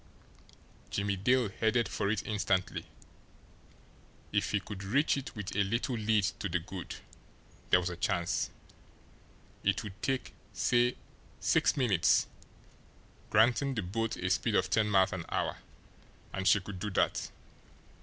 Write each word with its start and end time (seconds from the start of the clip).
Jimmie 0.89 1.15
Dale 1.15 1.49
headed 1.49 1.87
for 1.87 2.09
it 2.09 2.25
instantly. 2.25 2.87
If 4.31 4.49
he 4.49 4.59
could 4.59 4.83
reach 4.83 5.15
it 5.15 5.35
with 5.35 5.55
a 5.55 5.63
little 5.63 5.95
lead 5.95 6.23
to 6.39 6.49
the 6.49 6.57
good, 6.57 6.95
there 7.69 7.79
was 7.79 7.91
a 7.91 7.95
chance! 7.97 8.49
It 9.63 9.83
would 9.83 9.93
take, 10.01 10.33
say, 10.53 10.95
six 11.39 11.77
minutes, 11.77 12.25
granting 13.29 13.75
the 13.75 13.83
boat 13.83 14.17
a 14.17 14.27
speed 14.31 14.55
of 14.55 14.71
ten 14.71 14.89
miles 14.89 15.13
an 15.13 15.23
hour 15.29 15.57
and 16.33 16.47
she 16.47 16.59
could 16.59 16.79
do 16.79 16.89
that. 16.89 17.29